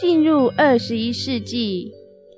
[0.00, 1.92] 进入二十一世纪，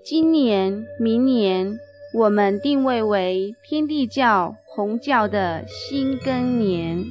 [0.04, 1.78] 今年、明年，
[2.12, 7.02] 我们定位为天地教、红教的新更年。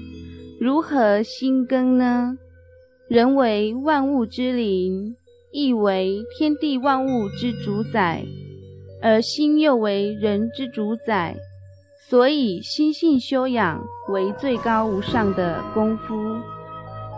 [0.59, 2.37] 如何新更呢？
[3.09, 5.15] 人为万物之灵，
[5.51, 8.23] 亦为天地万物之主宰，
[9.01, 11.35] 而心又为人之主宰，
[12.09, 16.13] 所以心性修养为最高无上的功夫。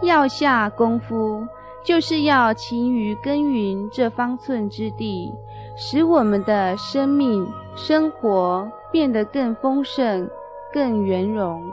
[0.01, 1.45] 要下功夫。
[1.83, 5.31] 就是要勤于耕耘这方寸之地，
[5.77, 10.27] 使我们的生命生活变得更丰盛、
[10.73, 11.63] 更圆融。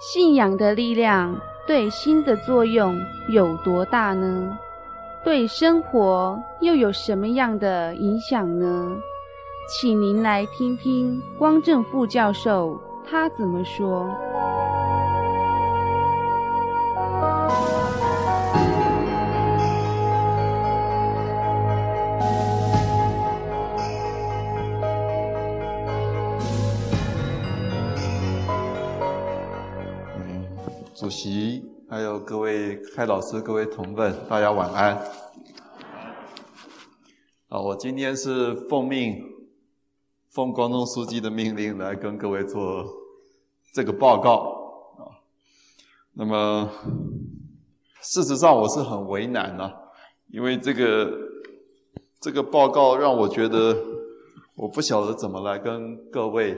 [0.00, 4.58] 信仰的力量对心的作用有多大呢？
[5.22, 8.96] 对生活又有什么样的影响呢？
[9.68, 14.08] 请您来听听光正副教授他怎么说。
[30.94, 34.94] 主席，还有各位开老师、各位同奋，大家晚安。
[37.48, 39.31] 啊，我今天是奉命，
[40.34, 42.86] 奉光宗书记的命令来跟各位做
[43.74, 45.04] 这个报告啊。
[46.14, 46.70] 那么，
[48.00, 49.70] 事实上我是很为难啊，
[50.30, 51.12] 因为这个
[52.18, 53.76] 这个报告让我觉得，
[54.56, 56.56] 我不晓得怎么来跟各位，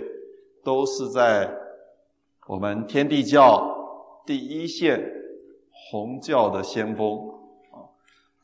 [0.62, 1.52] 都是在
[2.46, 3.72] 我们天地教。
[4.24, 5.04] 第一线
[5.90, 7.18] 弘教的先锋
[7.72, 7.90] 啊，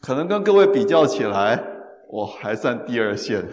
[0.03, 1.65] 可能跟各位比较起来，
[2.09, 3.49] 我还算第二线。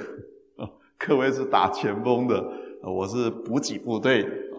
[0.97, 2.43] 各位是打前锋的，
[2.81, 4.57] 我是补给部队啊。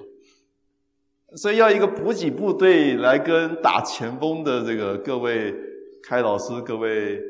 [1.37, 5.55] 所以要一个补给部队来跟打前锋的这个各位
[6.03, 7.21] 开老师、各位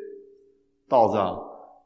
[0.87, 1.43] 道长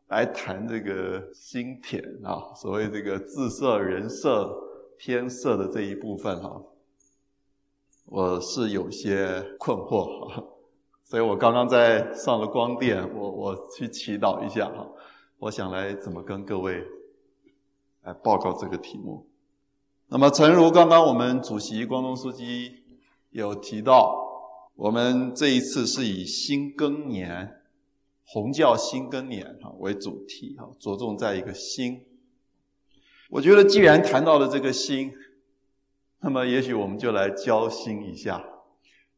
[0.08, 4.54] 来谈这个心田啊，所谓这个自色、人色、
[4.98, 6.60] 天色的这一部分哈。
[8.04, 10.44] 我是有些困惑哈，
[11.04, 14.86] 所以我刚刚在上了光电，我我去祈祷一下哈，
[15.38, 16.84] 我想来怎么跟各位
[18.02, 19.26] 来报告这个题目。
[20.08, 22.82] 那么，诚如刚刚我们主席光宗书记
[23.30, 24.14] 有提到，
[24.76, 27.62] 我们这一次是以新庚年，
[28.26, 32.04] 红教新庚年哈为主题哈，着重在一个新。
[33.30, 35.12] 我觉得既然谈到了这个新。
[36.24, 38.44] 那么，也许我们就来交心一下。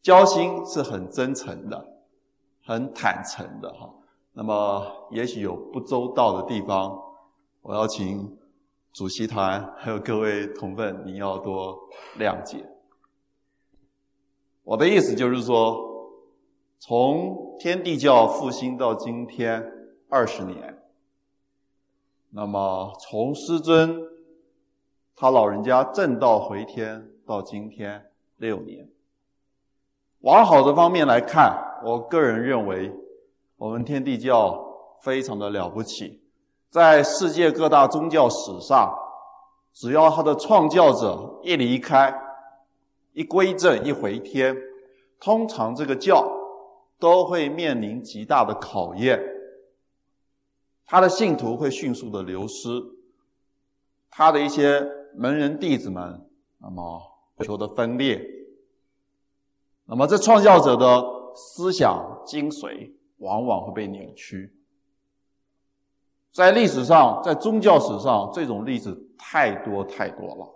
[0.01, 1.87] 交心是很真诚的，
[2.65, 3.95] 很坦诚的哈。
[4.33, 6.99] 那么，也许有不周到的地方，
[7.61, 8.39] 我要请
[8.95, 11.77] 主席团还有各位同奋，你要多
[12.17, 12.65] 谅解。
[14.63, 15.77] 我的意思就是说，
[16.79, 19.69] 从天地教复兴到今天
[20.09, 20.79] 二十年，
[22.31, 24.01] 那么从师尊。
[25.17, 28.89] 他老人家正道回天到今天六年，
[30.21, 32.93] 往好的方面来看，我个人认为，
[33.57, 36.24] 我们天地教非常的了不起，
[36.75, 38.93] 在世界各大宗教史上，
[39.73, 42.13] 只要他的创教者一离开、
[43.13, 44.57] 一归正、一回天，
[45.21, 46.29] 通常这个教
[46.99, 49.23] 都会面临极大的考验，
[50.85, 52.67] 他的信徒会迅速的流失，
[54.11, 54.85] 他的一些。
[55.17, 57.01] 门人弟子们，那么
[57.45, 58.21] 求的分裂，
[59.85, 61.05] 那么这创教者的
[61.37, 64.53] 思想精髓往往会被扭曲。
[66.35, 70.53] 在历史上，在宗教史上，这种例子太多太多了。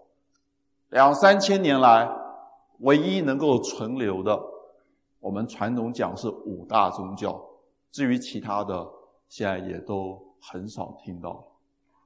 [0.88, 2.10] 两三千年来，
[2.80, 4.36] 唯一能够存留的，
[5.20, 7.40] 我们传统讲是五大宗教，
[7.92, 8.84] 至于其他的，
[9.28, 11.46] 现在也都很少听到。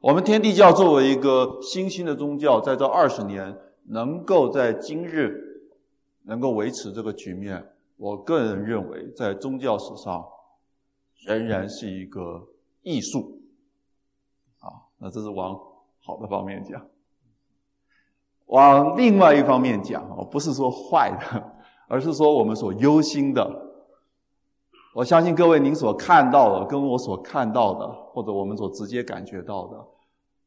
[0.00, 5.34] 我们天地教作为一个新兴的宗教，在这二十年能够在今日
[6.24, 7.66] 能够维持这个局面，
[7.96, 10.22] 我个人认为，在宗教史上
[11.24, 12.46] 仍然是一个
[12.82, 13.38] 艺术。
[15.02, 15.60] 那这是往
[16.00, 16.80] 好的方面讲。
[18.46, 21.52] 往另外一方面讲，不是说坏的，
[21.88, 23.70] 而是说我们所忧心的。
[24.94, 29.84] 我相信各位，您所看到的，跟我所看到的，或者我们所直接感觉到的，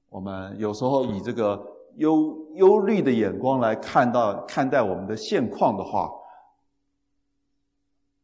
[0.08, 1.62] 我们有时候以这个
[1.96, 6.10] 忧忧虑的眼光来看到看待我们的现况的话，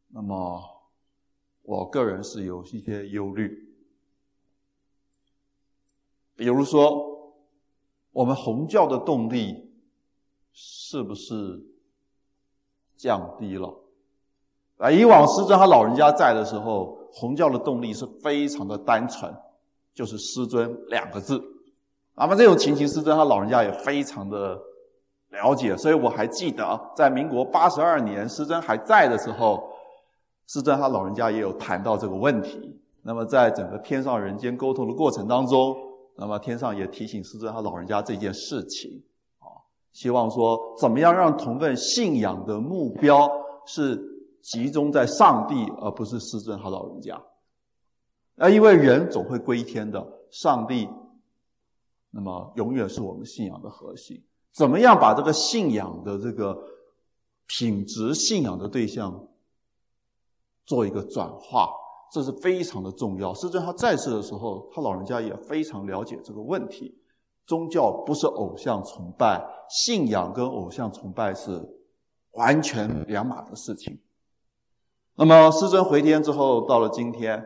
[0.08, 0.62] 那么
[1.62, 3.61] 我个人是有一些忧虑。
[6.42, 7.32] 比如说，
[8.10, 9.70] 我们弘教的动力
[10.52, 11.62] 是不是
[12.96, 13.72] 降低了？
[14.78, 19.32] 啊，以往师尊他老人家在的时候，弘教的动力是非常的单纯，
[19.94, 21.40] 就是师尊两个字。
[22.16, 24.60] 那么这种情形，师尊他老人家也非常的
[25.30, 29.62] 了解，所以我还记得，在民国八十二年师尊还在的时候，
[30.48, 32.80] 师尊他老人家也有谈到这个问题。
[33.02, 35.76] 那么在整个天上人间沟通的过程当中，
[36.16, 39.02] 那么天上也提醒师尊他老人家这件事情，
[39.38, 39.46] 啊，
[39.92, 43.30] 希望说怎么样让同奋信仰的目标
[43.66, 44.10] 是。
[44.42, 47.14] 集中在上帝，而不是师尊和老人家。
[48.38, 50.88] 啊，因为人总会归天的，上帝，
[52.10, 54.20] 那么永远是我们信仰的核心。
[54.50, 56.60] 怎么样把这个信仰的这个
[57.46, 59.28] 品质、信仰的对象
[60.66, 61.72] 做一个转化，
[62.12, 63.32] 这是非常的重要。
[63.32, 66.94] 师尊他在世的时候，他老人家也非常了解这个问题。
[67.46, 71.60] 宗教不是偶像崇拜，信仰跟偶像崇拜是
[72.32, 73.98] 完全两码的事情。
[75.14, 77.42] 那么，师尊回天之后，到了今天，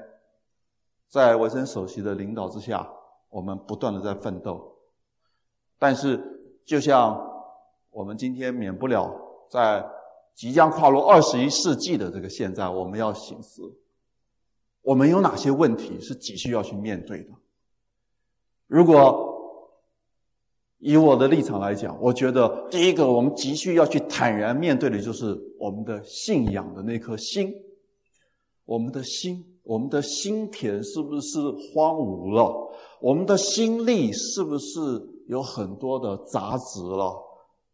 [1.09, 2.89] 在维生首席的领导之下，
[3.31, 4.77] 我们不断的在奋斗。
[5.79, 6.21] 但是，
[6.65, 7.19] 就像
[7.91, 9.11] 我们今天免不了
[9.49, 9.89] 在
[10.35, 13.63] 即将跨入二十一世纪的这个现在，我们要醒思，
[14.87, 17.31] 我们有哪些问题是急需要去面对的？
[18.69, 19.35] 如果
[20.79, 27.53] 以我的立场来讲，我觉得第一个我们急需要去坦然面对的，就是我们的信仰的那颗心。
[28.65, 32.71] 我们的心，我们的心田是不是荒芜了？
[33.01, 34.79] 我们的心力是不是
[35.27, 37.13] 有很多的杂质了？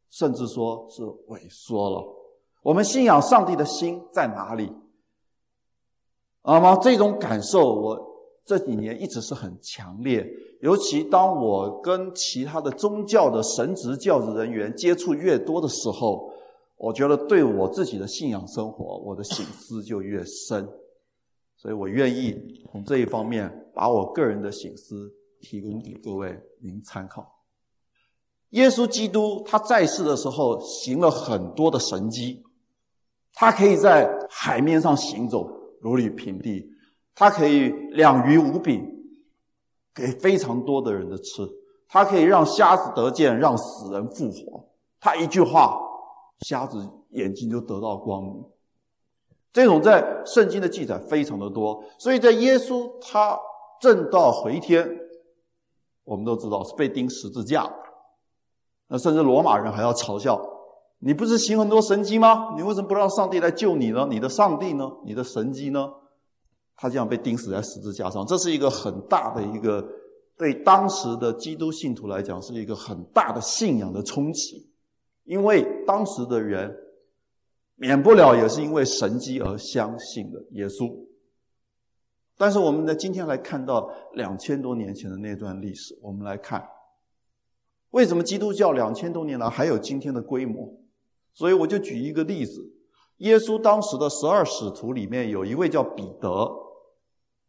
[0.09, 2.03] 甚至说是萎缩了？
[2.63, 4.73] 我们信仰上帝的心在哪里？
[6.45, 7.99] 那么这种感受，我
[8.45, 10.27] 这几年一直是很强烈。
[10.61, 16.33] 尤其当我跟其他的宗教的神职教职人员接触越多的时候，
[16.77, 20.69] 我觉得对我自己的信仰生活，我的省思就越深。
[21.57, 22.37] 所以我愿意
[22.71, 27.25] 从这一方面把我个人的醒思提供给各位您参考。
[28.51, 32.43] 耶稣基督他在世的时候行了很多的神迹，
[33.33, 35.49] 他可以在海面上行走，
[35.83, 36.71] 如履平地；
[37.15, 38.89] 他可以两鱼五饼。
[39.95, 41.47] 给非常多的人的吃，
[41.87, 44.67] 他可以让瞎子得见，让死人复活。
[44.99, 45.79] 他一句话，
[46.47, 48.43] 瞎子眼睛就得到光明。
[49.53, 53.39] 这种在圣经的记载非常的多，所以在耶稣他
[53.83, 54.99] 正道回天，
[56.05, 57.71] 我们都知道是被钉十字架。
[58.89, 60.43] 那甚至罗马人还要嘲笑：
[61.05, 62.55] 你不是行很多神迹吗？
[62.57, 64.07] 你为什么不让上帝来救你呢？
[64.09, 64.89] 你的上帝呢？
[65.05, 65.93] 你的神迹呢？
[66.77, 69.85] 他这样被钉死在十字架上，这是一个很大的一个
[70.39, 74.71] 对当时的基督信徒来讲是一个很大的信仰的冲击，
[75.25, 76.73] 因为当时的人
[77.75, 80.89] 免不了也是因为神迹而相信了耶稣。
[82.39, 86.65] 但是我们在今天来看到两千多年前的那段历史，我们来看
[87.91, 90.73] 为什么基督教两千多年来还有今天的规模？
[91.35, 92.61] 所以我就举一个例子：
[93.19, 96.29] 耶稣当时的十二使徒里面有一位叫彼得。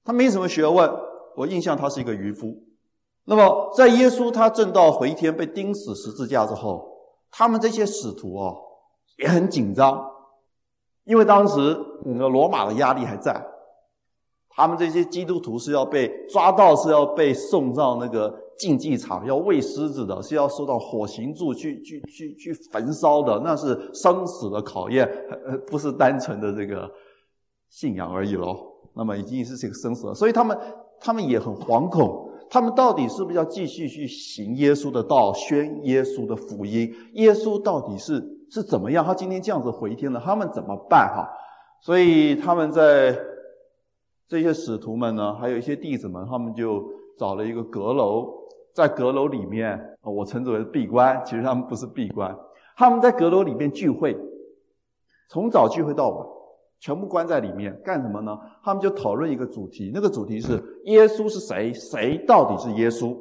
[0.03, 0.91] 他没什么学问，
[1.35, 2.63] 我印象他是一个渔夫。
[3.25, 6.85] 那么，在耶稣他正道回天被钉死十字架之后，
[7.31, 8.53] 他们这些使徒啊
[9.17, 10.05] 也很紧张，
[11.05, 13.45] 因为当时那个罗马的压力还在，
[14.55, 25.09] 他们这些基督徒是要被抓到，是要被送到那个竞技场，要喂狮子的，是要受到火刑柱去去去去焚烧的，那是生死的考验，
[25.65, 26.89] 不是单纯的这个
[27.69, 28.55] 信仰而已喽。
[28.95, 30.55] 那么已经是这个生死了，所以他们
[30.99, 36.93] 他们也很惶恐，他们到底是不是要继续去行耶稣的道，宣耶稣的福音？
[37.13, 39.03] 耶稣到底是是怎么样？
[39.03, 41.07] 他今天这样子回天了，他们怎么办？
[41.07, 41.27] 哈，
[41.81, 43.17] 所以他们在
[44.33, 46.83] 这些使徒们呢，还有一些弟子们，他们就
[47.19, 48.33] 找了一个阁楼，
[48.73, 52.35] 在阁楼里面，我称之为闭关，其实他们不是闭关，
[52.75, 54.17] 他们在阁楼里面聚会，
[55.29, 56.27] 从早聚会到晚。
[56.79, 58.35] 全部关在里面干什么呢？
[58.63, 60.53] 他们就讨论一个主题，那个主题是
[60.85, 61.71] 耶稣是谁？
[61.71, 63.15] 谁到底是耶稣？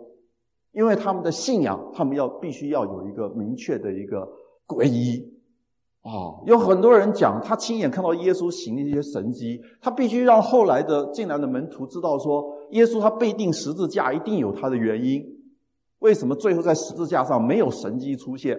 [0.73, 4.27] 因为他们的信仰，他们要必须要有一个明确的一个
[4.67, 5.23] 皈依、
[6.03, 6.43] 哦。
[6.47, 15.25] 有很多人讲，他亲眼看到耶稣行的一些神迹，他必须让后来的进来的门徒知道说，耶稣他被钉十字架一定有他的原因。
[15.99, 18.59] 为什么最后在十字架上没有神迹出现？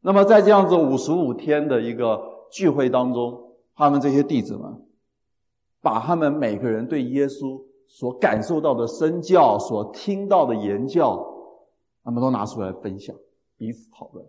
[0.00, 2.30] 那么在这样子五十五天的一个。
[2.52, 4.84] 聚会当中，他们这些弟子们，
[5.80, 11.16] 把他们每个人对耶稣所感受到的身教、所听到的言教，
[12.04, 13.16] 他们都拿出来分享。
[13.56, 14.22] 彼此讨论。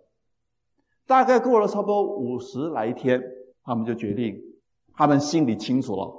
[1.06, 3.22] 大概过了差不多五十来天，
[3.62, 4.34] 他们就决定，
[4.94, 6.10] 他们心里清楚了。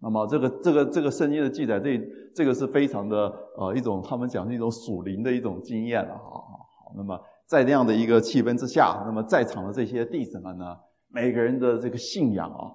[0.00, 1.98] 那么这个这个这个圣经的记载，这
[2.34, 6.16] 这个是非常的呃一种他们讲是一种属灵的一种经验了。
[6.16, 6.40] 好好
[6.84, 10.76] 好，那么在那样的一个气氛之下，那么在场的这些弟子们呢，
[11.08, 12.70] 每个人的这个信仰啊，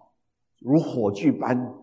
[0.60, 1.74] 如火炬般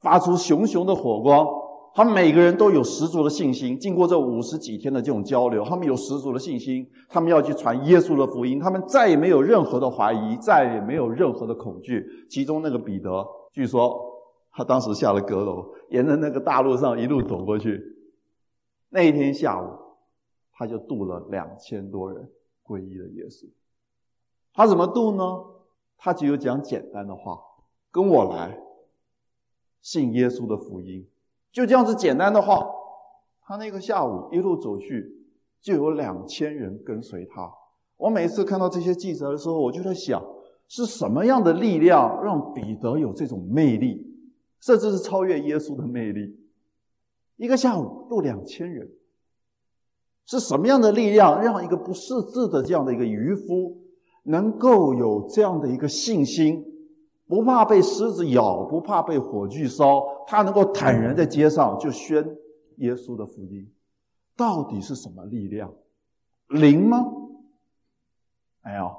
[0.00, 1.65] 发出熊熊的火光。
[1.96, 3.80] 他们每个人都有十足的信心。
[3.80, 8.60] 经过这五十几天的这种交流，他们有十足的信心，他们要去传耶稣的福音。
[8.60, 12.06] 他们再也没有任何的怀疑，再也没有任何的恐惧。
[12.28, 14.12] 其中那个彼得，据说。
[14.58, 17.78] 他当时下了阁楼，沿着那个大路上一路走过去。
[18.88, 19.68] 那一天下午，
[20.52, 22.30] 他就渡了两千多人
[22.64, 23.46] 皈依了耶稣。
[24.54, 25.44] 他怎么渡呢？
[25.98, 27.38] 他只有讲简单的话
[27.92, 28.58] ：“跟我来，
[29.82, 31.06] 信耶稣的福音。”
[31.56, 32.68] 就这样子简单的话，
[33.40, 35.10] 他那个下午一路走去，
[35.62, 37.50] 就有两千人跟随他。
[37.96, 40.22] 我每次看到这些记者的时候，我就在想，
[40.68, 44.06] 是什么样的力量让彼得有这种魅力？
[44.60, 46.38] 甚至是超越耶稣的魅力。
[47.36, 48.90] 一个下午渡两千人，
[50.26, 53.78] 是什么样的力量让一个不识字的这样的一个渔夫，
[54.24, 56.62] 能够有这样的一个信心，
[57.26, 62.36] 不怕被狮子咬，不怕被火炬烧，他能够坦然在街上就宣
[62.76, 63.70] 耶稣的福音？
[64.36, 65.74] 到底是什么力量？
[66.48, 67.04] 灵吗？
[68.62, 68.96] 没有，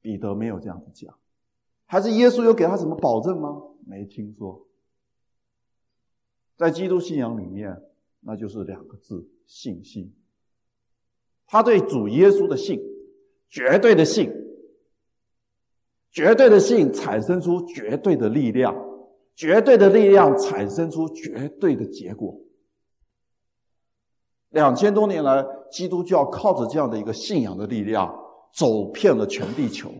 [0.00, 1.14] 彼得没有这样子讲。
[1.86, 3.62] 还是耶稣有给他什么保证吗？
[3.86, 4.66] 没听说。
[6.56, 7.82] 在基督信仰里面，
[8.20, 10.14] 那就是两个字：信心。
[11.46, 12.80] 他对主耶稣的信，
[13.48, 14.32] 绝对的信，
[16.16, 18.74] 绝对的信产生出绝对的力量，
[19.34, 22.40] 绝对的力量产生出绝对的结果。
[24.48, 28.18] 两千多年来，基督教靠着这样的一个信仰的力量，
[28.50, 29.90] 走遍了全地球。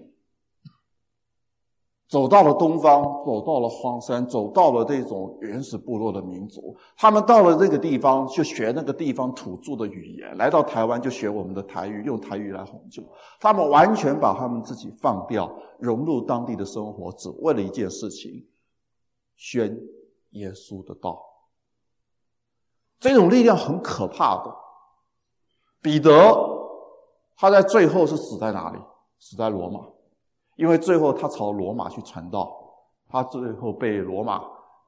[2.09, 6.77] 走到了东方，走到了荒山，走到了这种原始部落的民族。
[6.97, 13.03] 他们到了这个地方，就学那个地方土著的语言；来到台湾，就学我们的台语，用台语来哄救。
[13.41, 18.47] 他们完全把他们自己放掉，融入当地的生活，只为了一件事情：
[19.37, 19.77] 宣
[20.31, 21.21] 耶稣的道。
[23.01, 24.55] 这种力量很可怕的。
[25.83, 26.13] 彼得，
[27.37, 28.79] 他在最后是死在哪里？
[29.19, 29.81] 死在罗马。
[30.57, 32.51] 因为最后他朝罗马去传道，
[33.09, 34.43] 他最后被罗马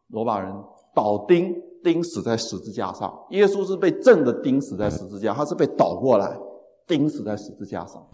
[0.09, 0.51] 罗马人
[0.95, 3.27] 倒钉钉死在十字架上。
[3.31, 6.41] 耶稣是被正的钉死在十字架，他是被倒过来
[6.87, 8.07] 钉死在十字架上。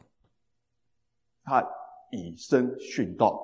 [1.44, 1.64] 他
[2.10, 3.40] 以身殉道，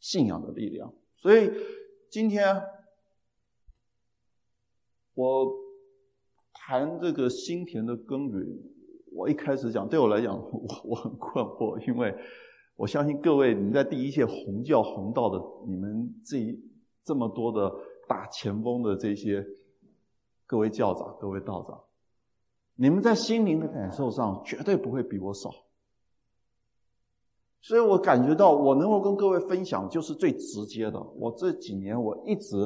[0.00, 0.92] 信仰的力量。
[1.16, 1.50] 所以
[2.10, 2.62] 今天
[5.14, 5.50] 我
[6.52, 8.76] 谈这个心田的耕耘。
[9.12, 12.14] 我一开始讲，对我来讲，我我很困惑，因为
[12.76, 16.58] 我相信各位，你在第一线弘教弘道的，你们这一
[17.04, 17.70] 这么多的
[18.08, 19.44] 打前锋的这些
[20.46, 21.80] 各位教长、各位道长，
[22.76, 25.50] 你们在心灵的感受上绝对不会比我少，
[27.60, 31.02] 所以我感觉到我能够跟各位分享，就是最直接的。
[31.16, 32.56] 我这几年我一直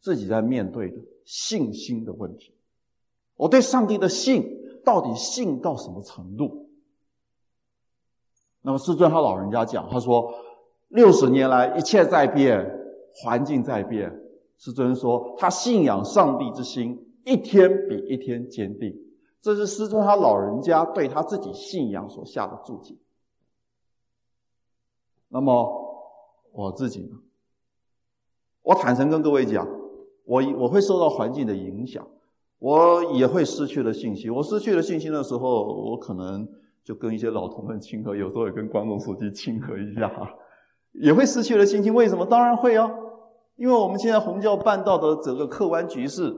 [0.00, 2.54] 自己在面对的信心的问题，
[3.34, 4.55] 我对上帝的信。
[4.86, 6.68] 到底信到什么程度？
[8.62, 10.32] 那么师尊他老人家讲，他说
[10.90, 12.64] 六十年来一切在变，
[13.12, 14.16] 环境在变。
[14.58, 18.96] 师尊说他信仰上帝之心一天比一天坚定，
[19.42, 22.96] 这是师尊他老人家对他自己信仰所下的注解。
[25.28, 26.14] 那么
[26.52, 27.16] 我自己呢？
[28.62, 29.66] 我坦诚跟各位讲，
[30.24, 32.08] 我我会受到环境的影响。
[32.58, 34.32] 我也会失去了信心。
[34.34, 36.48] 我失去了信心的时候，我可能
[36.82, 40.10] 就跟一些老同们亲和，有时候也跟关总书记亲和一下，
[40.92, 41.92] 也会失去了信心。
[41.92, 42.24] 为什么？
[42.24, 42.90] 当然会啊，
[43.56, 46.34] 因为我们现在红教办道的整个客观局势，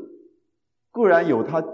[0.90, 1.64] 固然有它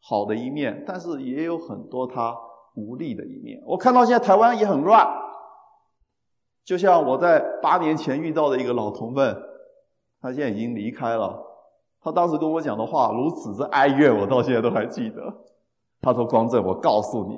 [0.00, 2.36] 好的一面，但是也有很多它
[2.76, 3.60] 无力的一面。
[3.66, 5.06] 我看到现在台湾也很乱，
[6.64, 9.36] 就像我在八年前遇到的一个老同奋，
[10.20, 11.42] 他现在已经离开了。
[12.06, 15.20] 他当时跟我讲的话如此之哀怨，我到现在都还记得。
[16.00, 17.36] 他说：“光正，我告诉你，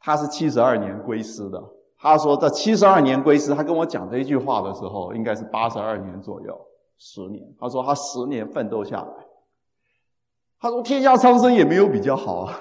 [0.00, 1.62] 他是七十二年归师的。
[1.96, 6.60] 他说这七十二年归师，他跟我讲这一句话的时候，应该是八十二年左右，
[6.96, 7.54] 十年。
[7.56, 9.26] 他说他十年奋斗下来，
[10.58, 12.58] 他说天下苍生也没有比较好啊，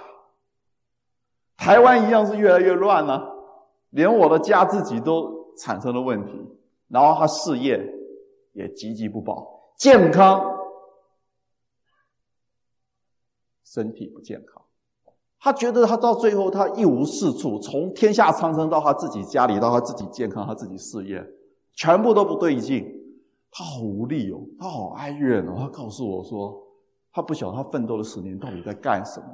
[1.58, 3.28] 台湾一样是越来越乱了，
[3.90, 6.48] 连我的家自己都产生了问题，
[6.90, 7.94] 然后他事业。”
[8.58, 10.44] 也岌岌不保，健康
[13.64, 14.64] 身体不健康。
[15.40, 21.24] 他觉得他到最后他一无是处，从天下苍生到他自己家里，到他自己健康，他自己事业，
[21.76, 22.92] 全部都不对劲。
[23.52, 25.54] 他好无力哦，他好哀怨哦。
[25.56, 26.60] 他告诉我说，
[27.14, 29.28] 他不晓得他奋斗了十年到底在干什么。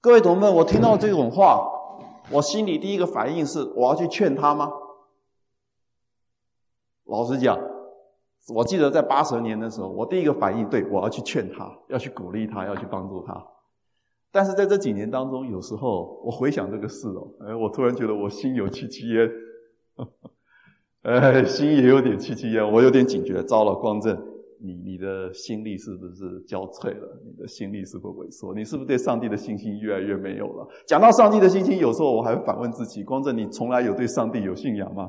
[0.00, 1.68] 各位同学们，我听到这种话，
[2.30, 4.70] 我心里第一个反应是：我要去劝他吗？
[7.08, 7.58] 老实讲，
[8.54, 13.46] 我记得在八十年的时候，我第一个反应，对，我要去劝他，要去鼓励他，要去帮助他。
[14.30, 19.30] 但是在这几年当中，有时候我回想这个事哦，哎，我突然觉得我心有戚戚焉，
[21.02, 23.42] 哎，心也有点戚戚焉，我有点警觉。
[23.42, 24.16] 糟了，光正。
[24.60, 27.22] 你你的心力是不是交瘁了？
[27.24, 28.52] 你的心力是不是萎缩？
[28.52, 30.68] 你是不是对上帝的信心越来越没有了？
[30.84, 35.08] 讲到上帝的信心，有时候我还会反问自己：光正，你从来有对上帝有信仰吗？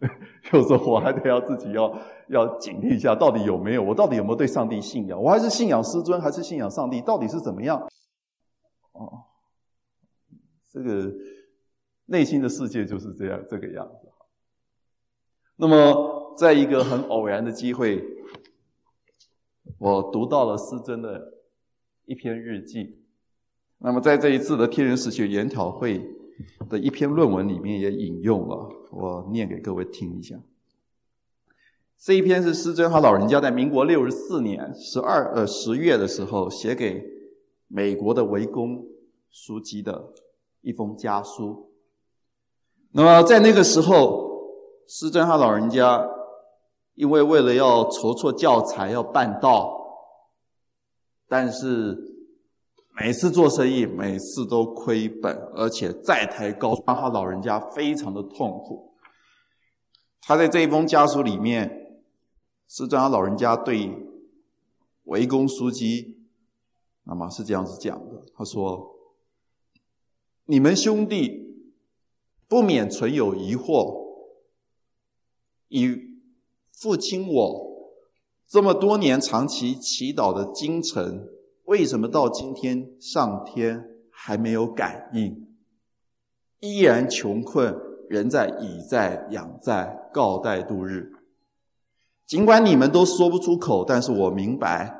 [0.52, 3.82] 有时候我还得要自己要要警惕一下，到底有没有？
[3.82, 5.22] 我到底有没有对上帝信仰？
[5.22, 7.00] 我还是信仰师尊，还是信仰上帝？
[7.00, 7.88] 到底是怎么样？
[8.92, 9.24] 哦，
[10.70, 11.12] 这个
[12.06, 14.08] 内心的世界就是这样这个样子。
[15.56, 18.02] 那么，在一个很偶然的机会。
[19.78, 21.34] 我读到了师尊的
[22.04, 23.00] 一篇日记，
[23.78, 26.04] 那么在这一次的天人实学研讨会
[26.68, 30.36] 的一篇论文里面也引用了，我念给各位听一下。
[31.98, 37.04] 这一篇是师尊他老人家在民国六十四年十二呃十月的时候写给
[37.68, 38.84] 美国的维公
[39.30, 40.12] 书籍的
[40.60, 41.70] 一封家书。
[42.92, 44.28] 那么在那个时候，
[44.86, 46.08] 师尊他老人家。
[46.94, 49.82] 因为为了要筹措教材，要办道，
[51.26, 52.11] 但是
[52.94, 58.94] 每次做生意，每次都亏本，而且债台高筑，让他老人家非常的痛苦。
[60.20, 62.02] 他在这一封家书里面，
[62.68, 63.90] 是这样，他老人家对
[65.04, 66.18] 维公枢机，
[67.04, 68.94] 那么是这样子讲的：他说，
[70.44, 71.66] 你们兄弟
[72.46, 74.02] 不免存有疑惑，
[75.68, 76.12] 以。
[76.74, 77.92] 父亲，我
[78.48, 81.28] 这么多年长期祈祷的精诚，
[81.64, 85.48] 为什么到今天上天还没有感应？
[86.60, 87.74] 依然穷困，
[88.08, 91.12] 仍在以债养债，告贷度日。
[92.26, 94.94] 尽管你们都说不出口，但是我明白，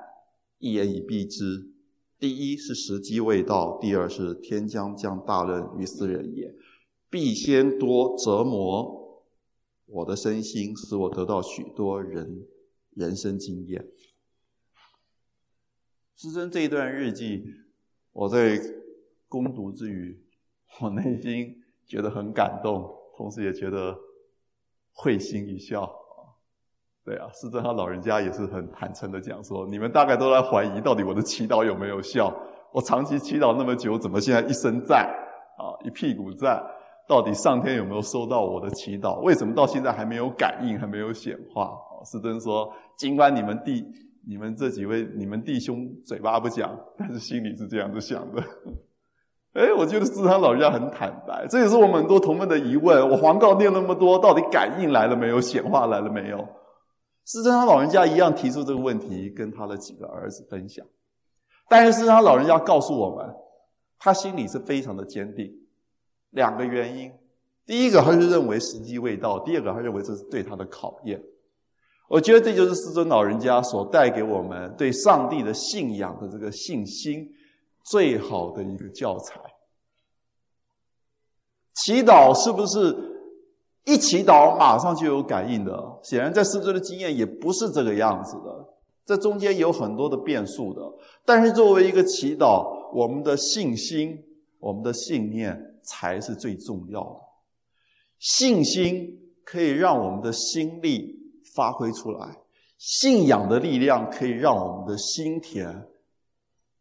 [0.58, 1.70] 一言以蔽之：
[2.18, 6.54] 第一是时机未到，第二是天将降大任于斯人也，
[7.08, 9.22] 必先多折磨。
[9.86, 12.46] 我的身心使我得到许多人
[12.94, 13.86] 人生经验。
[16.22, 17.44] 师尊这一段日记，
[18.12, 18.56] 我在
[19.28, 20.16] 攻读之余，
[20.80, 21.52] 我内心
[21.84, 23.98] 觉得很感动，同时也觉得
[24.92, 25.92] 会心一笑。
[27.04, 32.32] 对啊，师尊他老人家也是很坦诚的讲说，你们大概都在怀疑到底我的祈祷有没有效？
[32.72, 35.12] 我长期祈祷那么久，怎么现在一身债
[35.58, 36.62] 啊，一屁股债？
[37.08, 39.20] 到底上天有没有收到我的祈祷？
[39.22, 41.76] 为什么到现在还没有感应，还没有显化？
[42.04, 43.84] 师尊说：尽管你们弟、
[44.26, 48.42] 你们这几位、你们弟兄嘴巴不讲，但是心里是这样子想的。
[49.54, 53.06] 哎，我觉得师尊他老人家很坦白，这也是我们很多同门的疑问。
[53.10, 55.40] 我黄告念那么多，到底感应来了没有？
[55.40, 56.38] 显化来了没有？
[57.26, 60.86] 师尊他老人家一样提出这个问题，跟他的几个儿子分享。
[61.68, 63.34] 但是师尊他老人家告诉我们，
[63.98, 65.52] 他心里是非常的坚定。
[66.30, 67.12] 两个原因，
[67.66, 71.22] 第一个他是认为时机未到，第二个他认为这是对他的考验。
[72.12, 77.26] 我觉得这就是师尊老人家所带给我们对上帝的信仰的这个信心
[77.84, 79.40] 最好的一个教材。
[81.72, 82.94] 祈祷是不是
[83.86, 85.72] 一祈祷马上就有感应的？
[86.02, 88.68] 显然在师尊的经验也不是这个样子的，
[89.06, 90.82] 这中间有很多的变数的。
[91.24, 94.22] 但是作为一个祈祷，我们的信心，
[94.58, 95.68] 我们的信念。
[95.84, 97.20] 才是最重要的。
[98.20, 101.21] 信心可以让我们的心力
[101.54, 102.38] 发挥出来，
[102.78, 105.86] 信仰的力量可以让我们的心田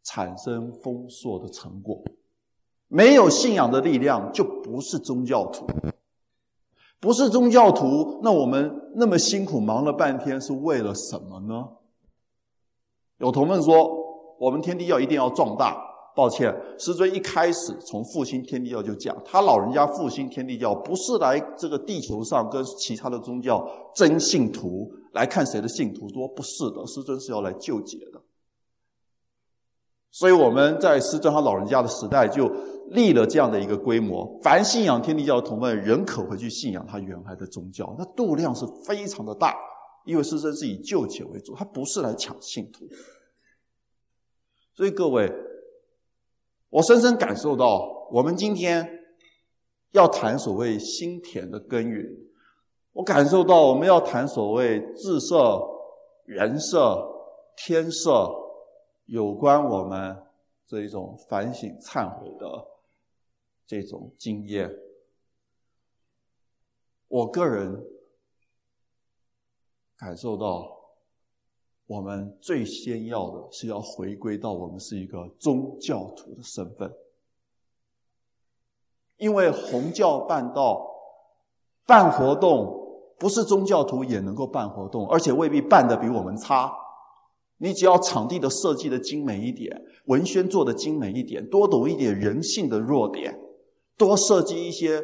[0.02, 2.02] 产生丰硕的成果。
[2.88, 5.66] 没有信仰的力量，就不是宗教徒。
[7.00, 11.68] 不是宗教徒，那我们那么辛苦忙了半天，是为了什么呢？
[13.18, 15.91] 有同们说，我们天地教一定要壮大。
[16.14, 28.20] 抱歉，师尊一开始从复兴天地教就讲，他老人家复兴天地教不是来这个地球上跟其他的宗教争信徒，来看谁的信徒多，不是的，师尊是要来救劫的。
[30.10, 32.46] 所以我们在师尊他老人家的时代就
[32.90, 39.56] 立了这样的一个规模，凡信仰天地教的同们仍可回去信仰他原来的宗教，那度量是非常的大，
[40.04, 42.86] 因为师尊是以救劫为主，他不是来抢信徒。
[44.74, 45.32] 所以各位，
[46.72, 49.04] 我深深感受到，我们今天
[49.90, 52.08] 要谈所谓心田的耕耘，
[52.92, 55.62] 我感受到我们要谈所谓自色、
[56.24, 57.06] 人色、
[57.58, 58.26] 天色，
[59.04, 60.16] 有关我们
[60.66, 62.66] 这一种反省、忏悔的
[63.66, 64.74] 这种经验。
[67.08, 67.84] 我个人
[69.98, 70.81] 感受到。
[71.86, 76.90] 我们最先要的是要回归到我们是一个宗教徒的身份，
[79.18, 80.86] 因为弘教办道
[81.84, 86.72] 办活动，不是宗教徒也能够办活动，而且未必办得比我们差。
[87.58, 93.38] 你只要场地的设计的精美一点，文宣做的精美一点，多懂一点人性的弱点，
[93.98, 95.02] 多设计一些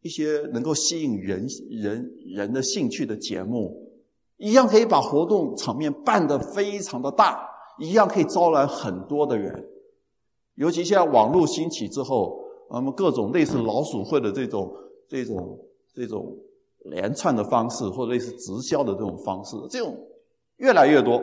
[0.00, 3.87] 一些能够吸引人人人的兴趣的节目。
[4.38, 7.48] 一样可以把活动场面办得非常的大，
[7.78, 9.68] 一样可以招来很多的人。
[10.54, 14.72] 尤其现在网络兴起之后，那么各种类似老鼠会的这种、
[15.08, 15.58] 这种、
[15.94, 16.36] 这种
[16.86, 19.96] 连串的方式，或者类似直销的这种方式，这种
[20.56, 21.22] 越来越多。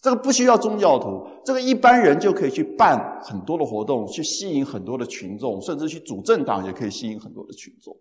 [0.00, 7.94] 这个不需要宗教徒，这个一般人就可以去办很多的活动，去吸引很多的群众，甚至去组政党也可以吸引很多的群众。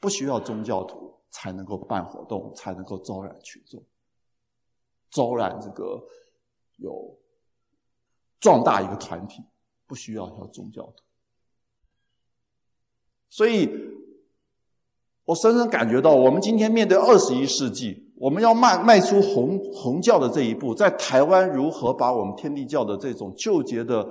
[0.00, 3.82] 不需要宗教徒才能够办活动，才能够招揽群众，
[5.10, 6.02] 招揽这个
[6.76, 7.16] 有
[8.38, 9.42] 壮大一个团体，
[9.86, 11.02] 不需要要宗教徒。
[13.28, 13.68] 所以，
[15.24, 24.08] 我深深感觉到，我们今天面对二十一世纪，我们要迈迈出弘弘教的这一步，在台湾如何把我们天地教的这种纠结的。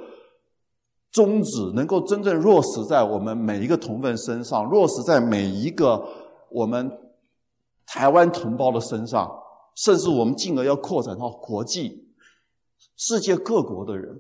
[1.15, 6.06] 宗旨能够真正落实在我们每一个同分身上，落实在每一个
[6.49, 6.91] 我们
[7.86, 9.34] 台湾同胞的身上，
[9.75, 12.06] 甚至我们进而要扩展到国际、
[12.97, 14.19] 世界各国的人。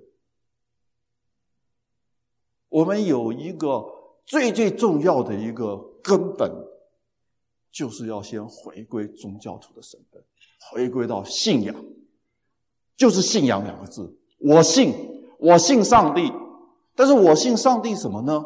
[2.69, 3.83] 我们有一个
[4.25, 6.49] 最最重要的一个根本，
[7.73, 10.23] 就是要先回归宗教徒的身份，
[10.71, 11.75] 回归到信仰，
[12.95, 14.17] 就是信仰两个字。
[14.39, 14.95] 我信，
[15.39, 16.31] 我信上帝。
[16.95, 18.43] 但是我信上帝什么呢？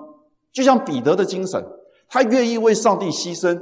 [0.51, 1.63] 就像彼得的精神，
[2.07, 3.61] 他愿意为上帝牺牲，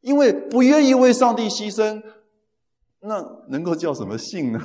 [0.00, 2.02] 因为不愿意为上帝牺牲，
[3.00, 4.58] 那能够叫什么信呢？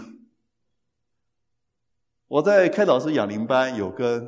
[2.28, 4.28] 我在开导师养灵班有跟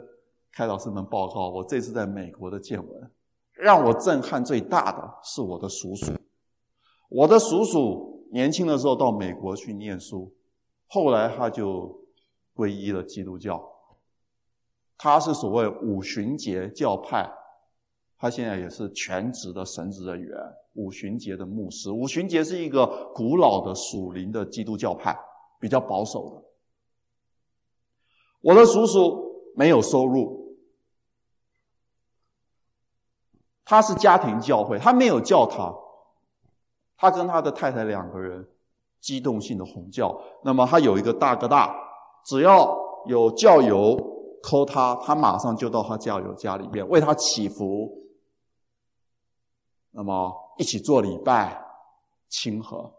[0.51, 3.11] 开导师们报告，我这次在美国的见闻，
[3.53, 6.13] 让我震撼最大的是我的叔叔。
[7.09, 10.31] 我的叔叔年轻的时候到美国去念书，
[10.87, 12.05] 后来他就
[12.55, 13.74] 皈依了基督教。
[14.97, 17.29] 他是所谓五旬节教派，
[18.17, 20.37] 他现在也是全职的神职人员，
[20.73, 21.91] 五旬节的牧师。
[21.91, 25.19] 五旬节是一个古老的属灵的基督教派，
[25.59, 26.43] 比较保守的。
[28.39, 30.55] 我的叔叔没有收入，
[33.65, 35.75] 他是家庭教会，他没有教堂，
[36.95, 38.47] 他跟他的太太两个人
[39.01, 40.17] 机动性的弘教。
[40.41, 41.75] 那么他有一个大哥大，
[42.23, 42.77] 只要
[43.07, 44.14] 有教友。
[44.45, 47.91] Call 他，他马上就到他教友家里面为他祈福，
[49.89, 51.59] 那么一起做礼拜，
[52.29, 52.93] 亲和。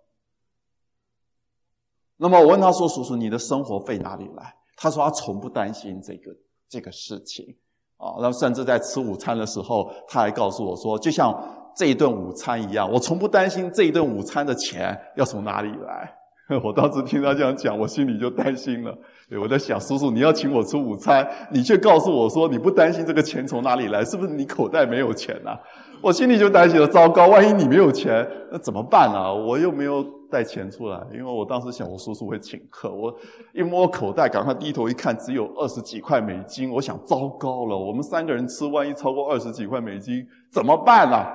[2.16, 6.36] 那么我问他说：“叔叔，你的生活费哪里来？”他说：“他从不担心这个
[6.68, 7.56] 这个事情
[7.98, 11.32] 啊。”然后甚至在吃午餐的时候，他还告诉我说：“就像
[11.76, 16.12] 这一顿午餐一样，我从不担心这一顿午餐的钱要从哪里来。”
[16.62, 18.96] 我当时听他这样讲，我心里就担心了。
[19.28, 25.58] 对，我在想，叔叔，你要请我吃午餐，你却告诉我说你不担心这个钱从哪里来，是不是你口袋没有钱啊？
[26.00, 29.32] 我心里就担心了，糟糕，万一你没有钱，那怎么办啊？
[29.32, 32.94] 我又没有带钱出来，因为我当时想我叔叔会请客。
[32.94, 33.12] 我
[33.52, 36.70] 一摸口袋，赶快低头一看，只有二十几块美金。
[36.70, 41.26] 我想，糟糕了，我们三个人吃，万一超过二十几块美金，怎么办啊？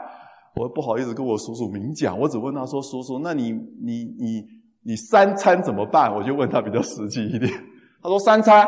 [0.55, 4.43] 我不好意思跟我叔叔明讲，我只问他说：“叔叔，那你你你
[4.83, 7.51] 你三餐怎么办？”我就问他比较实际一点。
[8.01, 8.67] 他说三餐，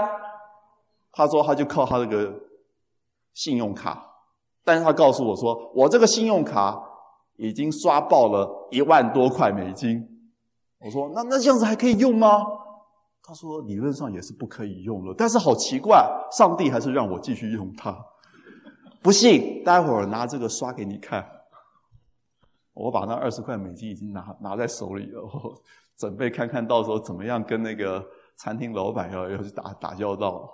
[1.11, 2.33] 他说他就靠他这个
[3.33, 4.05] 信用卡，
[4.63, 6.81] 但是他告诉我说，我这个信用卡
[7.37, 10.07] 已经刷爆了一万多块美金。
[10.79, 12.45] 我说那那这样子还可以用吗？
[13.25, 17.97] 他说理论上也是不可以用了，但是好奇怪，上帝还是让我继续用它。
[19.01, 21.25] 不信，待会儿拿这个刷给你看。
[22.73, 25.21] 我把那二十块美金已经拿拿在手里了，
[25.97, 28.03] 准备看看到时候怎么样跟那个。
[28.35, 30.49] 餐厅老板要要去打打交道，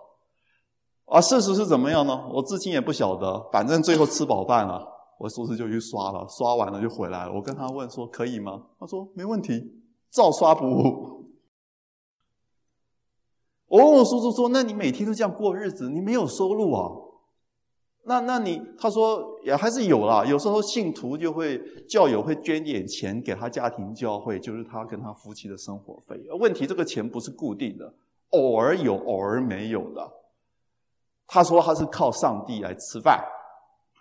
[1.06, 2.28] 啊，事实是怎么样呢？
[2.30, 4.86] 我至今也不晓得，反正最后吃饱饭了，
[5.18, 7.32] 我叔叔就去刷了，刷完了就回来了。
[7.34, 8.62] 我跟他问说可以吗？
[8.78, 11.26] 他说没问题，照刷不误。
[13.68, 16.92] 我问我叔叔说：“那你每天都这样过日子，你没有收入啊？”
[18.10, 26.20] 那那你他说也还是有啦，有时候信徒就会教友会捐点钱给他家庭教会，就是他跟他夫妻的生活费。
[26.40, 27.94] 问题这个钱不是固定的，
[28.32, 30.12] 偶尔有，偶尔没有的。
[31.28, 33.24] 他说他是靠上帝来吃饭。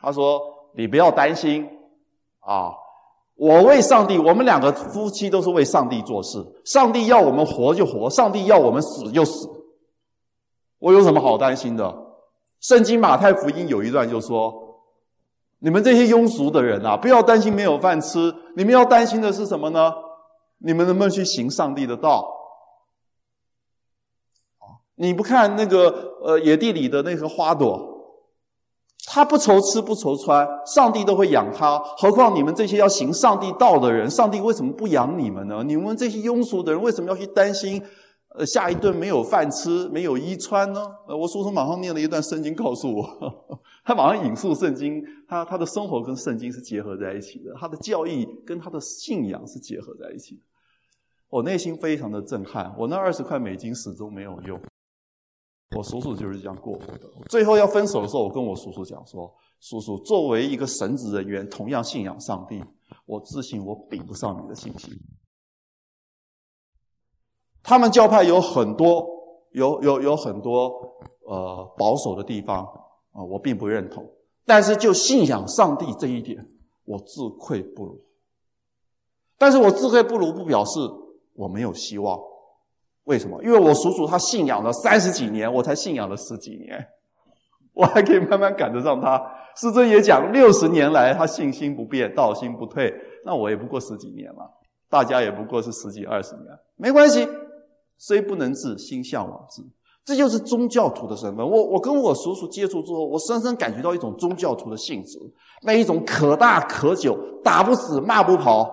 [0.01, 0.41] 他说
[0.75, 1.69] 你不要担心
[2.41, 2.73] 啊，
[3.35, 6.43] 我为上帝，我们两个夫妻都是为上帝做事。
[6.65, 9.47] 上帝要我们活就活，上帝要我们死就死。
[10.79, 12.08] 我有什么好担心的？
[12.61, 14.53] 圣经马太福音有一段就说
[15.61, 19.95] ：“你们这些庸俗的人啊，不要担心没有饭吃，你们要担心的是什么呢？
[20.59, 22.29] 你们能不能去行上帝的道？
[24.97, 27.79] 你不看那个呃野地里的那个花朵，
[29.07, 35.63] 它不愁吃不愁穿，上帝都会养它，何况你们这些要行上帝道的人，上帝为什么不养你们呢？
[35.65, 37.81] 你们这些庸俗的人为什么要去担心？”
[38.35, 40.81] 呃，下一顿没有饭吃，没有衣穿呢？
[41.07, 50.43] 呃，我叔叔马上念了一段圣经告诉我， 他马上引述圣经，他他的生活跟圣经是结合在一起的，他的教义跟他的信仰是结合在一起的。
[51.31, 54.61] 我内心非常的震撼，我那二十块美金始终没有用。
[55.77, 57.07] 我叔叔就是这样过活的。
[57.29, 62.63] 最后要分手的时候，我跟我叔叔讲说：“叔叔，作为一个神职人员，同样信仰上帝，
[63.05, 64.99] 我自信我比不上你的信心。”
[67.63, 69.07] 他们教派有很多，
[69.53, 70.73] 有有有很多
[71.27, 72.65] 呃保守的地方
[73.13, 74.09] 啊，我并不认同。
[74.47, 76.47] 但是就信仰上帝这一点，
[76.85, 78.01] 我自愧不如。
[79.37, 80.81] 但是我自愧不如不表示
[81.35, 82.19] 我没有希望。
[83.05, 83.43] 为什么？
[83.43, 86.87] 因为我叔叔他信仰了三十几年，我才信仰了十几年，
[87.73, 89.19] 我还可以慢慢赶得上他。
[89.57, 92.93] 师尊也讲，六十年来他信心不变，道心不退。
[93.25, 94.45] 那我也不过十几年嘛，
[94.91, 97.27] 大家也不过是十几二十年，没关系。
[97.99, 99.63] 虽不能至，心向往之。
[100.05, 101.47] 这就是宗教徒的身份。
[101.47, 105.19] 我我跟我叔叔接触之后，我深深感觉到一种宗教徒的性质，
[105.61, 108.67] 那一种可大可久，打不死，骂不跑，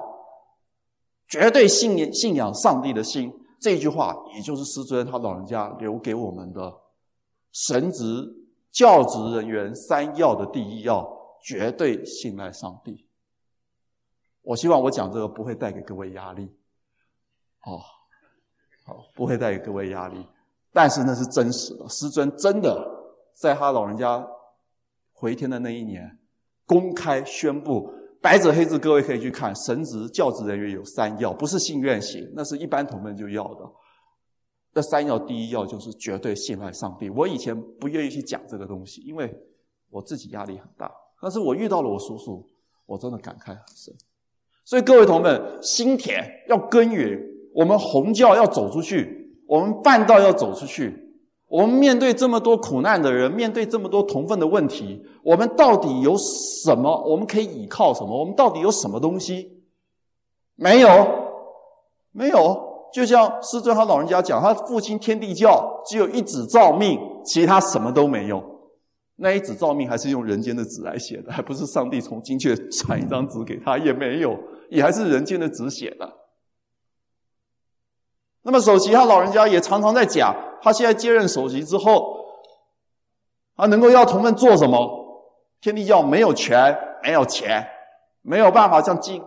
[1.27, 3.33] 绝对信念信仰上帝的心。
[3.59, 6.73] 这句话，也就是师尊他老人家留给我们的
[7.51, 8.33] 神职
[8.71, 11.05] 教职人员三要的第一要：
[11.43, 13.05] 绝对信赖上帝。
[14.41, 16.43] 我希望我讲这个不会带给各位压力，
[17.65, 17.81] 哦。
[18.87, 20.23] 好，不会带给各位压力，
[20.71, 21.89] 但是那是真实的。
[21.89, 22.87] 师尊真的
[23.33, 24.23] 在他老人家
[25.11, 26.19] 回天的那一年，
[26.67, 33.67] 公开宣布，白纸黑字，各位可以去看，神职教职人员有三要，不是信愿行，那是一般同门就要的。
[34.71, 37.09] 那三要，第一要就是绝对信赖上帝。
[37.09, 39.35] 我以前不愿意去讲这个东西，因为
[39.89, 40.91] 我自己压力很大。
[41.19, 42.47] 但是我遇到了我叔叔，
[42.85, 43.91] 我真的感慨很深。
[44.63, 47.19] 所以各位同门，心田要耕耘。
[47.55, 50.93] 我们红教要走出去，我们办道要走出去。
[51.47, 57.01] 我们面对这么多苦难的人，面对这么多同分的问题，我们到底有什么？
[57.07, 58.19] 我们可以依靠什么？
[58.19, 59.63] 我们到底有什么东西？
[60.55, 60.89] 没有，
[62.11, 62.73] 没有。
[62.91, 68.43] 就像师尊他老人家讲，他父亲天地教只有一纸诏命，其他什么都没有。
[69.17, 74.37] 那一纸诏命还是用人间的纸来写的，还不是上帝从精确传一张纸给他，也没有，
[74.69, 76.09] 也还是人间的纸写的。
[78.47, 82.27] 那么首席他老人家也常常在讲，他现在接任首席之后，
[83.57, 84.87] 他能够要同奋做什么？
[85.61, 87.67] 天地教没有权，没有钱，
[88.21, 89.19] 没有办法像军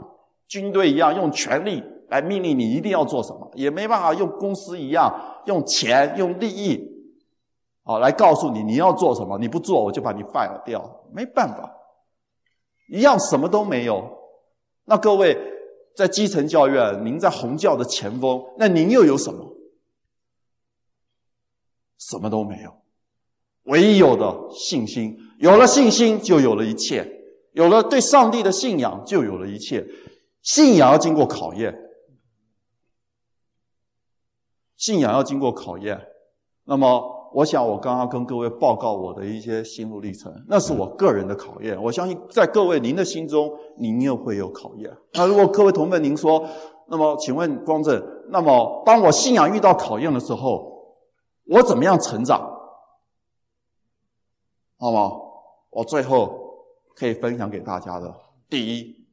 [0.47, 5.13] 军队一样用权力来命令你一定要做什么，也没办法用公司一样
[5.47, 6.81] 用钱用利益，
[7.83, 11.69] 啊来告诉你你要做什么，你不做我就把你 fire 掉，没办法，
[12.89, 14.17] 一样什么都没有。
[14.85, 15.37] 那各位。
[15.99, 19.53] 在基层教院，您在弘教的前锋，那您又有什么？
[21.99, 22.73] 什么都没有，
[23.65, 25.19] 唯一有的信心。
[25.41, 27.03] 有了信心，就有了一切；
[27.51, 29.85] 有了对上帝的信仰，就有了一切。
[30.41, 31.77] 信仰要经过考验，
[34.77, 36.01] 信仰要经过考验。
[36.63, 37.18] 那么。
[37.31, 41.81] 我想，我刚刚跟各位报告我的一些心路历程，那是我个人的考验。
[41.81, 44.91] 我相信，在各位您的心中，您又会有考验。
[45.13, 46.43] 那如果各位同奋，您说，
[46.89, 50.97] 那么请问光正，那么当我信仰遇到考验的时候，
[51.45, 52.41] 我怎么样成长？
[54.79, 55.13] 好吗？
[55.71, 56.35] 我最后
[56.97, 58.15] 可以分享给大家的，
[58.49, 59.07] 第一，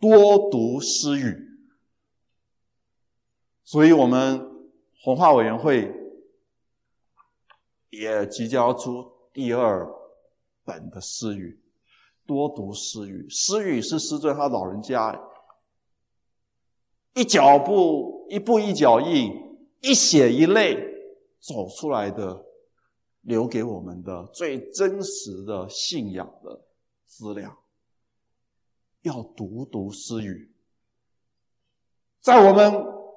[0.00, 1.36] 多读诗语。
[3.62, 4.44] 所以我们
[5.04, 5.99] 红化委员会。
[7.90, 9.86] 也即将出第二
[10.64, 11.60] 本的诗语，
[12.26, 13.28] 多读诗语。
[13.28, 15.20] 诗语是师尊他老人家
[17.14, 19.32] 一脚步，一步一脚印，
[19.80, 20.76] 一血一泪
[21.40, 22.44] 走出来的，
[23.22, 26.64] 留给我们的最真实的信仰的
[27.04, 27.56] 资料。
[29.02, 30.52] 要读读诗语，
[32.20, 32.70] 在我们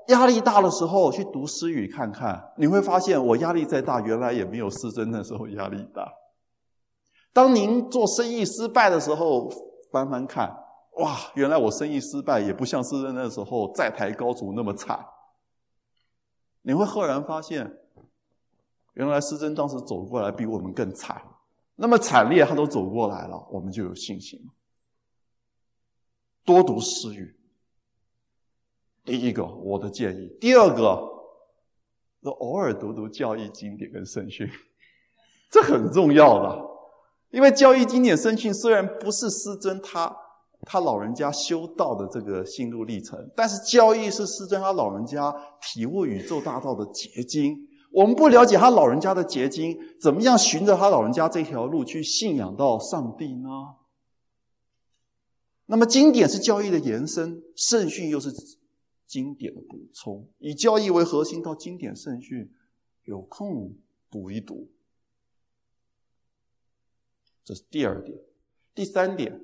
[0.07, 6.11] 压力大的时候去读诗语看看，你会发现我压力再大，原来也没有师尊那时候压力大。
[7.31, 9.49] 当您做生意失败的时候，
[9.91, 10.49] 翻翻看，
[10.97, 14.99] 哇，原来我生意失败也不像师尊那时候债台高筑那么惨。
[16.61, 17.71] 你会赫然发现，
[18.93, 21.21] 原来师尊当时走过来比我们更惨，
[21.75, 24.39] 那么惨烈他都走过来了，我们就有信心。
[26.45, 27.35] 多读诗语，
[29.05, 30.29] 第一个我的建议。
[30.39, 31.11] 第二个，
[32.29, 34.47] 偶尔读读教义经典跟圣训，
[35.51, 36.73] 这很重要的。
[37.31, 40.15] 因为教义经典圣训虽然不是师尊他
[40.65, 47.57] 他老人家修道的这个心路历程，但是教义是师尊他老人家体悟宇宙大道的结晶。
[47.91, 53.49] 我们不了解他老人家的结晶，怎么样循着他老人家这条路去信仰到上帝呢？
[55.65, 58.31] 那么经典是教义的延伸，圣训又是
[59.13, 60.27] 经典的补充。
[60.39, 62.51] 以教义为核心，到经典圣训，
[63.03, 63.75] 有空
[64.09, 64.67] 读一读。
[67.43, 68.17] 这是第二点。
[68.73, 69.39] 第三点，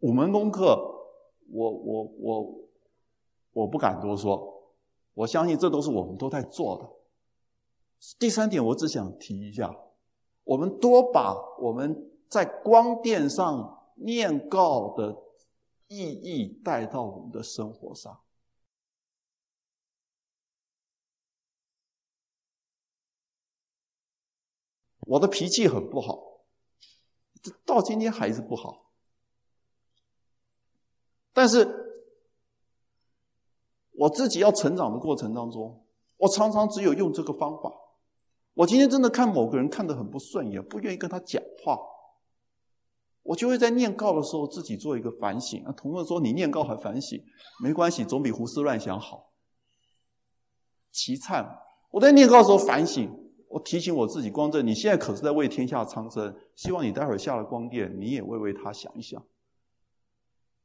[0.00, 0.66] 五门功课，
[1.52, 2.68] 我我我
[3.52, 4.72] 我不敢多说，
[5.14, 6.90] 我相信这都是我们都在做的。
[8.18, 9.72] 第三点，我只想提一下，
[10.42, 12.10] 我们多把我们。
[12.26, 15.16] 在光电上念告的
[15.88, 18.20] 意义带到我们的生活上。
[25.00, 26.46] 我的脾气很不好，
[27.66, 28.90] 到今天还是不好。
[31.34, 31.68] 但是
[33.92, 37.70] 我自己要成长的过程当中，我常常只有用这个方法。
[38.54, 41.78] 我今天真的看某个人看得很不顺眼，不愿意跟他讲话。
[43.24, 45.64] 我就会在念告的时候自己做一个反省。
[45.64, 47.20] 啊，同学说你念告还反省，
[47.60, 49.32] 没关系，总比胡思乱想好。
[50.92, 51.58] 齐灿，
[51.90, 53.10] 我在念告的时候反省，
[53.48, 59.20] 我提醒我自己，光正，你现在可是在为天下苍生，希望你待会儿下了光殿，你也为为他想一想。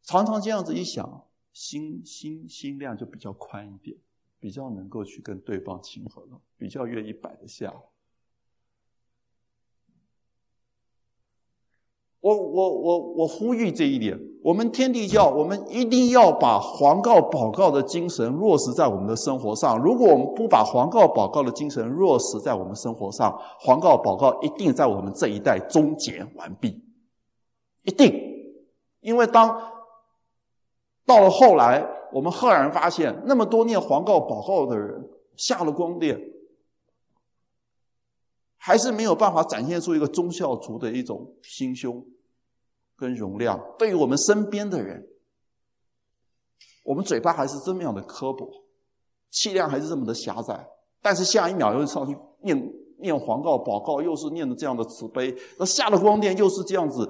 [0.04, 3.98] 常常这样子一想，心心心量就比较宽一点，
[4.40, 7.74] 比较能够去跟对方亲和了，比较愿意摆得下。
[12.30, 19.80] 我我我我呼吁这一点，我们天地教，我们一定要把黄告宝告的精神落实在我们的生活上。
[19.80, 26.80] 如果我们不把黄告宝告的精神落实在我们生活上，黄告宝告一定在我们这一代终结完毕，
[27.84, 28.14] 一定。
[29.02, 29.60] 因为当
[31.06, 36.20] 到了后来，我们赫然发现，那么多念黄告宝告的人下了光殿，
[38.58, 42.06] 还是没有办法展现出一个忠孝族的一种心胸
[43.00, 43.60] 跟容量。
[43.78, 45.08] 对于我们身边的人，
[46.84, 48.50] 我们嘴巴还是这么样的刻薄，
[49.32, 50.68] 气量还是这么的狭窄。
[51.02, 55.34] 但是下一秒又上去念念黄告宝告，又是念的这样的慈悲。
[55.58, 57.10] 那下了光殿又是这样子，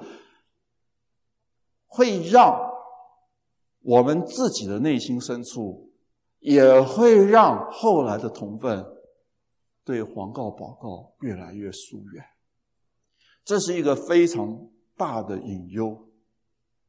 [1.88, 2.72] 会让
[3.82, 5.92] 我们自己的内心深处，
[6.40, 8.86] 也会让后来的同奋。
[9.86, 12.24] 对黄告宝告越来越疏远，
[13.44, 14.70] 这是一个非常
[15.00, 15.98] 大的隐忧。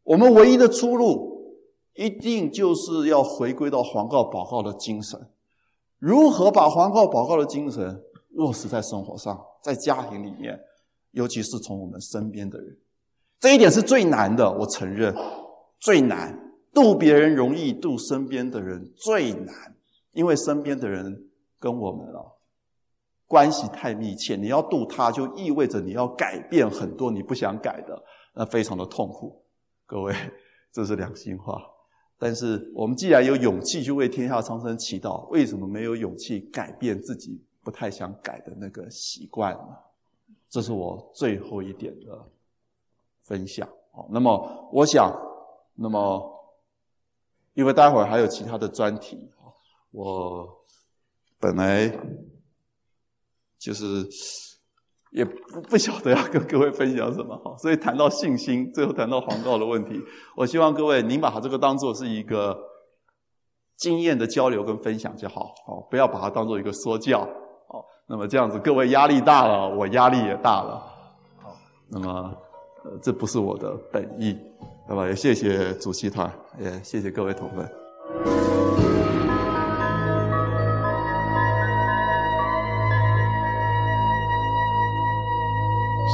[0.02, 1.54] 我们唯一的出路，
[1.94, 5.30] 一定就是要回归到黄告宝告的精神。
[5.98, 10.58] 如何把黄告宝告的精神落实在生活上，在家庭里面，
[11.12, 12.76] 尤其是从我们身边的人，
[13.38, 14.50] 这一点是最难的。
[14.50, 15.14] 我承认，
[15.78, 16.36] 最难。
[16.72, 19.76] 度别人容易，度身边的人最难，
[20.12, 22.22] 因为身边的人跟我们啊。
[23.30, 28.02] 关系太密切，你要度他，就意味着你要改变很多你不想改的，
[28.34, 29.40] 那非常的痛苦。
[29.86, 30.12] 各位，
[30.72, 31.62] 这是良心话。
[32.18, 39.76] 但是我们既然有勇气去为天下苍生祈祷，为什么没有勇气改变自己不太想改的那个习惯呢？
[40.48, 42.26] 这是我最后一点的
[43.22, 43.68] 分享。
[43.92, 45.16] 好，那么我想，
[45.76, 46.52] 那么
[47.54, 49.30] 因为待会儿还有其他的专题，
[49.92, 50.52] 我
[51.38, 51.96] 本来。
[53.60, 54.06] 就是
[55.12, 60.00] 也不不晓得要跟各位分享什么哈，所以谈到信心，最后谈到黄告的问题，
[60.36, 62.56] 我希望各位您把它这个当做是一个
[63.76, 67.20] 经验的交流跟分享就好，哦，不要把它当做一个说教，
[67.68, 70.82] 哦，那么这样子各位压力大了，我压力也大了，
[71.42, 71.56] 好，
[71.88, 72.32] 那么
[72.84, 74.32] 呃这不是我的本意，
[74.86, 75.06] 对吧？
[75.06, 78.79] 也谢谢主席团，也谢谢各位同奋。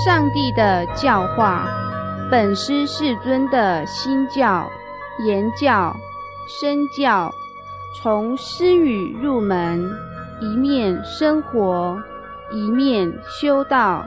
[0.06, 1.66] 上帝的教化，
[2.30, 4.70] 本师世尊的心教、
[5.26, 5.92] 言教、
[6.46, 7.28] 身教，
[7.96, 9.84] 从师语入门，
[10.40, 12.00] 一面生活，
[12.52, 14.06] 一面修道，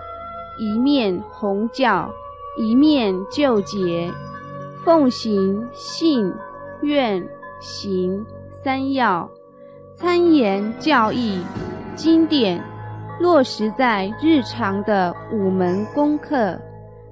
[0.58, 2.10] 一面弘教，
[2.58, 4.10] 一面救劫，
[4.86, 6.34] 奉行信、
[6.82, 7.28] 愿、
[7.60, 8.26] 行
[8.64, 9.30] 三要，
[9.96, 11.42] 参研教义
[11.94, 12.64] 经典。
[13.20, 16.58] 落实在日常的五门功课，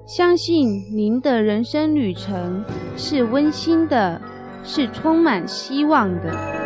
[0.06, 2.64] 相信您的人生旅程
[2.96, 4.20] 是温馨的，
[4.64, 6.57] 是充满希望的。